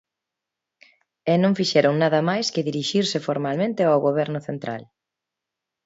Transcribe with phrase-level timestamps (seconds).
[1.31, 4.81] E non fixeron nada máis que dirixirse formalmente ao Goberno central.